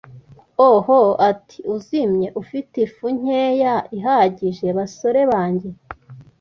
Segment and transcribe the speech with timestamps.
[0.69, 0.99] “Oho!”
[1.29, 2.27] ati: “Uzimye!
[2.41, 5.69] Ufite ifu nkeya ihagije, basore banjye.”